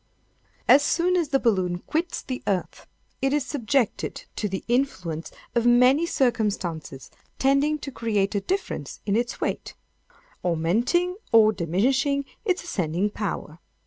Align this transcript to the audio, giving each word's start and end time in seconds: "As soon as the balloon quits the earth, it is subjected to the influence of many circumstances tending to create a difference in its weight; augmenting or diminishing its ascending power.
"As 0.67 0.81
soon 0.81 1.15
as 1.15 1.29
the 1.29 1.37
balloon 1.39 1.77
quits 1.77 2.23
the 2.23 2.41
earth, 2.47 2.87
it 3.21 3.33
is 3.33 3.45
subjected 3.45 4.25
to 4.35 4.49
the 4.49 4.63
influence 4.67 5.29
of 5.53 5.67
many 5.67 6.07
circumstances 6.07 7.11
tending 7.37 7.77
to 7.77 7.91
create 7.91 8.33
a 8.33 8.41
difference 8.41 8.99
in 9.05 9.15
its 9.15 9.39
weight; 9.39 9.75
augmenting 10.41 11.17
or 11.31 11.53
diminishing 11.53 12.25
its 12.45 12.63
ascending 12.63 13.11
power. 13.11 13.59